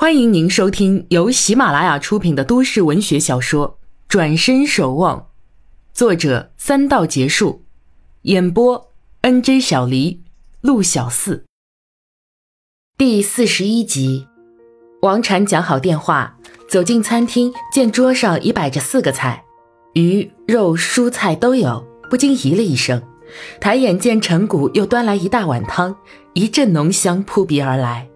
[0.00, 3.70] 欢迎您收听由喜马拉雅出品的都市文学小说
[4.06, 5.18] 《转身守望》，
[5.92, 7.64] 作者三道结束，
[8.22, 8.92] 演播
[9.22, 10.22] N J 小黎、
[10.60, 11.44] 陆小四。
[12.96, 14.28] 第四十一集，
[15.02, 16.38] 王禅讲好电话，
[16.70, 19.42] 走进餐厅，见桌上已摆着四个菜，
[19.94, 23.02] 鱼、肉、蔬菜都有，不禁咦了一声。
[23.60, 25.96] 抬眼见陈谷又端来一大碗汤，
[26.34, 28.08] 一阵浓香扑鼻而来。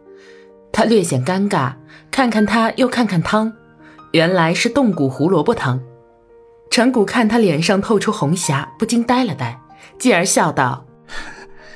[0.73, 1.75] 他略显尴尬，
[2.11, 3.53] 看看他，又看看汤，
[4.13, 5.81] 原来是冻骨胡萝卜汤。
[6.71, 9.61] 陈谷看他脸上透出红霞，不禁呆了呆，
[9.99, 10.85] 继而笑道：“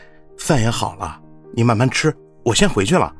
[0.38, 1.20] 饭也好了，
[1.54, 3.14] 你慢慢吃，我先回去了。”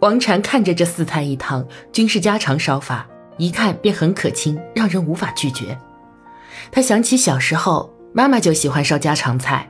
[0.00, 3.06] 王禅看着这四菜一汤，均是家常烧法，
[3.36, 5.76] 一看便很可亲，让人无法拒绝。
[6.70, 9.68] 他想起小时候，妈妈就喜欢烧家常菜，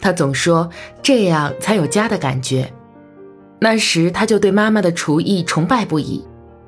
[0.00, 0.68] 他总说
[1.00, 2.70] 这样才有家的感觉。
[3.60, 6.24] 那时他就对妈妈的厨艺崇拜不已。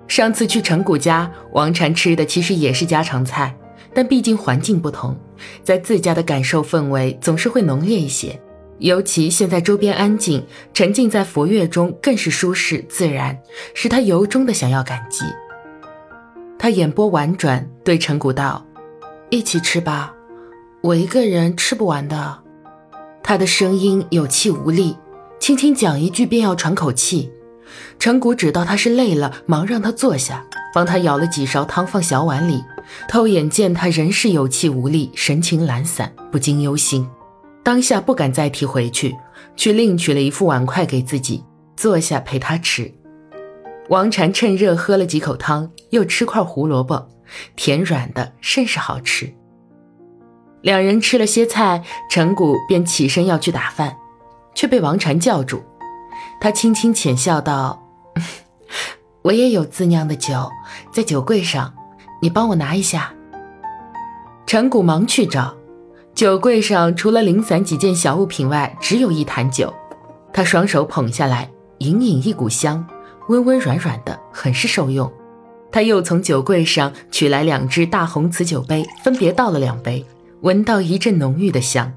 [0.09, 3.57] 上次去陈谷家，王禅吃的其实也是家常菜，
[3.95, 5.17] 但毕竟环境不同，
[5.65, 8.39] 在自家的感受氛围总是会浓烈一些。
[8.79, 13.39] 尤其现在周边安静，沉浸在佛乐中，更是舒适自然，
[13.75, 15.25] 使他由衷的想要感激。
[16.59, 18.67] 他眼波婉转，对陈谷道
[19.31, 20.13] ：“一起吃吧，
[20.83, 22.39] 我一个人吃不完的。”
[23.23, 24.97] 他的声音有气无力。
[25.43, 27.29] 轻轻讲一句，便要喘口气。
[27.99, 32.63] 陈谷知道他是累了，忙让他坐下，帮他舀了几勺汤放小碗里。
[33.09, 37.05] 偷眼见他仍是有气无力，神情懒散，不禁忧心。
[37.65, 39.17] 当下不敢再提回去，
[39.57, 41.43] 去另取了一副碗筷给自己，
[41.77, 42.95] 坐下陪他吃。
[43.89, 47.09] 王禅趁热喝了几口汤，又吃块胡萝卜，
[47.57, 49.35] 甜软的，甚是好吃。
[50.61, 53.97] 两人吃了些菜，陈谷便起身要去打饭。
[54.55, 55.61] 却被王禅叫住，
[56.41, 57.83] 他轻轻浅笑道
[59.23, 60.51] ：“我也有自酿的酒，
[60.93, 61.73] 在酒柜上，
[62.21, 63.13] 你帮我拿一下。”
[64.47, 65.55] 陈谷忙去找，
[66.15, 69.73] 酒柜上除了零散几件小物品外，只有一坛酒。
[70.33, 72.87] 他双手捧下来，隐隐一股香，
[73.29, 75.11] 温温软软的，很是受用。
[75.71, 80.05] 他又从酒柜上取来两只大红瓷酒杯，分别倒了两杯，
[80.43, 81.91] 闻到一阵浓郁的香。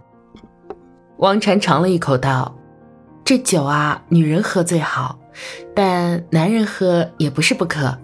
[1.17, 2.53] 王禅尝了一口，道
[3.23, 5.17] ：“这酒啊，女人喝最好，
[5.73, 7.97] 但男人喝也不是不可，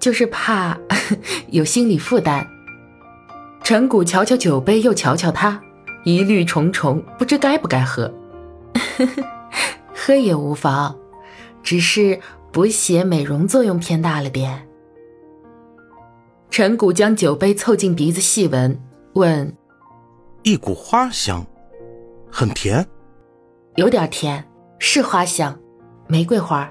[0.00, 0.76] 就是怕
[1.48, 2.44] 有心理负担。”
[3.62, 5.60] 陈谷瞧瞧酒杯，又瞧瞧他，
[6.04, 8.12] 疑虑重重，不知该不该喝。
[9.94, 10.96] 喝也无妨，
[11.62, 12.18] 只是
[12.50, 14.66] 补血美容作用偏大了点。
[16.50, 18.76] 陈谷将酒杯凑近鼻子细闻，
[19.12, 19.56] 问
[20.42, 21.46] ：“一股花香。”
[22.30, 22.86] 很甜，
[23.74, 24.42] 有点甜，
[24.78, 25.58] 是花香，
[26.06, 26.70] 玫瑰花。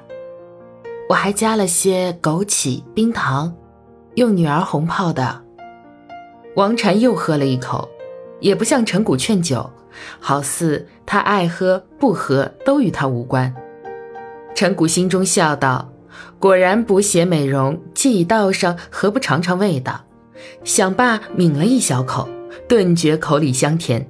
[1.09, 3.53] 我还加了些枸杞、冰糖，
[4.15, 5.43] 用女儿红泡的。
[6.55, 7.87] 王禅又喝了一口，
[8.39, 9.69] 也不像陈谷劝酒，
[10.19, 13.53] 好似他爱喝不喝都与他无关。
[14.55, 15.91] 陈谷心中笑道
[16.39, 20.05] ：“果然补血美容，既已倒上，何不尝尝味道？”
[20.63, 22.27] 想罢，抿了一小口，
[22.67, 24.09] 顿觉口里香甜。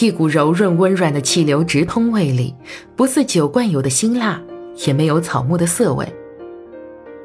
[0.00, 2.54] 一股柔润温软的气流直通胃里，
[2.94, 4.40] 不似酒惯有的辛辣，
[4.86, 6.06] 也没有草木的涩味。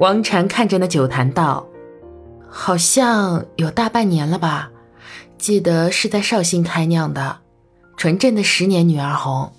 [0.00, 1.66] 王禅看着那酒坛道
[2.48, 4.70] ：“好像有大半年了吧？
[5.38, 7.40] 记得是在绍兴开酿的，
[7.96, 9.52] 纯正的十年女儿红。”“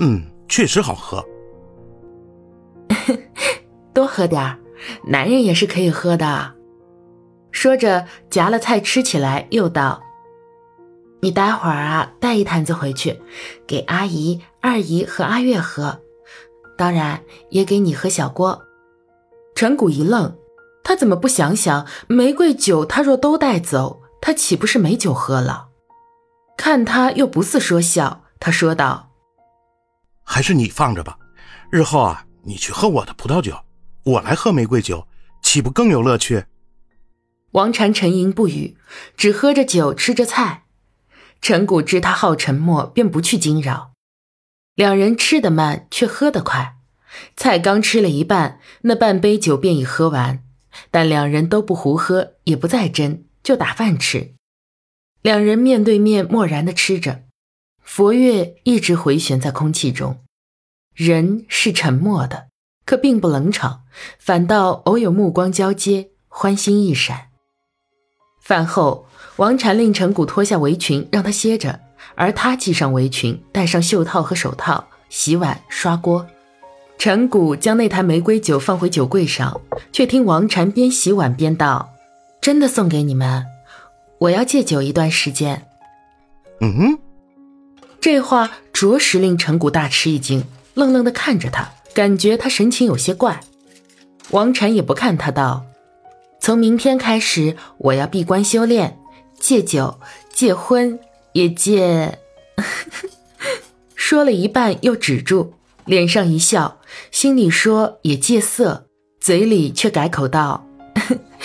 [0.00, 1.24] 嗯，确实好喝。
[3.94, 4.58] ”“多喝点儿，
[5.06, 6.54] 男人也是可以喝的。”
[7.52, 10.02] 说着夹了菜吃起来，又道。
[11.24, 13.22] 你待会儿啊，带一坛子回去，
[13.64, 16.00] 给阿姨、二姨和阿月喝，
[16.76, 18.60] 当然也给你和小郭。
[19.54, 20.36] 陈谷一愣，
[20.82, 22.84] 他怎么不想想玫瑰酒？
[22.84, 25.68] 他若都带走，他岂不是没酒喝了？
[26.56, 29.12] 看他又不似说笑，他说道
[30.26, 31.16] ：“还是你放着吧，
[31.70, 33.56] 日后啊，你去喝我的葡萄酒，
[34.02, 35.06] 我来喝玫瑰酒，
[35.40, 36.46] 岂不更有乐趣？”
[37.52, 38.76] 王禅沉吟不语，
[39.16, 40.61] 只喝着酒，吃着菜。
[41.42, 43.90] 陈谷知他好沉默，便不去惊扰。
[44.76, 46.76] 两人吃得慢，却喝得快。
[47.36, 50.44] 菜刚吃了一半，那半杯酒便已喝完。
[50.90, 54.34] 但两人都不胡喝，也不再斟，就打饭吃。
[55.20, 57.24] 两人面对面，默然的吃着。
[57.82, 60.22] 佛乐一直回旋在空气中。
[60.94, 62.46] 人是沉默的，
[62.86, 63.82] 可并不冷场，
[64.16, 67.31] 反倒偶有目光交接，欢心一闪。
[68.42, 69.06] 饭后。
[69.36, 71.80] 王禅令陈谷脱下围裙，让他歇着，
[72.14, 76.26] 而他系上围裙，戴上袖套和手套，洗碗刷锅。
[76.98, 79.58] 陈谷将那坛玫瑰酒放回酒柜上，
[79.90, 81.94] 却听王禅边洗碗边道
[82.42, 83.46] ：“真的送给你们，
[84.18, 85.66] 我要戒酒一段时间。”
[86.60, 86.98] 嗯，
[88.02, 93.40] 这话着实令陈谷大吃一惊，愣愣的看着他，感觉他神情有些怪。
[94.30, 95.64] 王禅也不看他，道
[96.42, 98.98] ：“从明天开始，我要闭关修炼，
[99.38, 100.00] 戒酒、
[100.32, 100.98] 戒婚，
[101.34, 102.18] 也戒
[103.94, 105.54] ……”说了一半又止住。
[105.84, 106.80] 脸上一笑，
[107.12, 108.88] 心里说也戒色，
[109.20, 110.66] 嘴里却改口道：“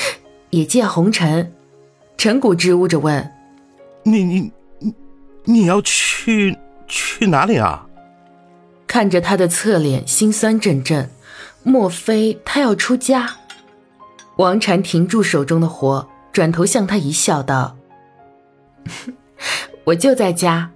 [0.49, 1.53] 也戒红尘。”
[2.17, 3.31] 陈谷支吾着问
[4.01, 4.93] ：“你你你
[5.45, 6.57] 你要去
[6.87, 7.87] 去哪里啊？”
[8.87, 11.11] 看着他的侧脸，心酸阵阵。
[11.61, 13.37] 莫非他要出家？
[14.37, 17.77] 王禅停住手中的活，转头向他一笑，道
[19.85, 20.71] ：“我就在家。”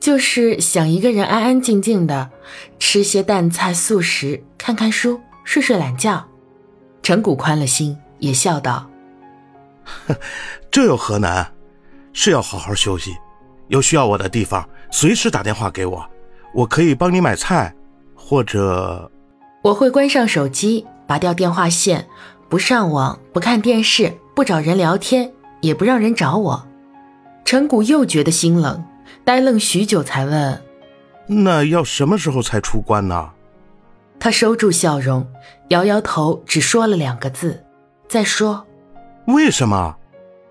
[0.00, 2.30] 就是想一个人安安静静的，
[2.78, 6.24] 吃些淡菜素食，看看书，睡睡懒觉。
[7.02, 8.88] 陈谷宽了心，也笑道
[10.70, 11.52] ：“这有何难？
[12.12, 13.16] 是要好好休息。
[13.66, 16.08] 有需要我的地方，随时打电话给我，
[16.54, 17.74] 我可以帮你买菜，
[18.14, 19.10] 或者
[19.62, 22.06] 我会关上手机，拔掉电话线，
[22.48, 26.66] 不上网，不看电视，不找人聊天，也不让人找我。”
[27.44, 28.84] 陈谷又觉得心冷。
[29.24, 30.62] 呆愣许久，才问
[31.28, 33.30] ：“那要什么时候才出关呢？”
[34.20, 35.26] 他收住笑容，
[35.68, 37.64] 摇摇头，只说了两个字
[38.08, 38.66] ：“再说。”
[39.28, 39.96] 为什么？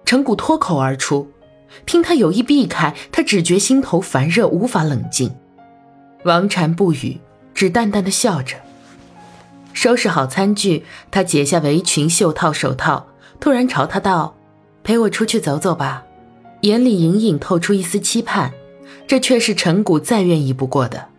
[0.06, 1.32] 陈谷脱口而出。
[1.86, 5.36] 听他有意避开，他只觉心头烦热，无法冷静。
[6.24, 7.20] 王禅不语，
[7.54, 8.56] 只淡淡的笑着。
[9.78, 13.10] 收拾好餐具，他解下围裙、袖套、手套，
[13.40, 14.36] 突然朝他道
[14.84, 16.04] ：“陪我出去走走吧。”
[16.62, 18.52] 眼里隐隐透出一丝期盼。
[19.06, 21.10] 这却是陈谷再愿意不过的。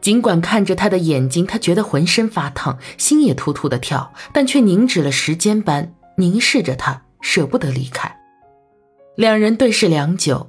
[0.00, 8.16] 尽管看着他的眼睛，他觉得浑身发烫，心也突突的跳，但却凝止了时间般凝视着他，舍不得离开。
[9.16, 10.48] 两人对视良久，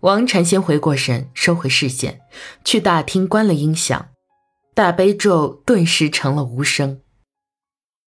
[0.00, 2.20] 王禅先回过神，收回视线，
[2.64, 4.06] 去大厅关了音响，
[4.76, 7.00] 大悲咒顿时成了无声。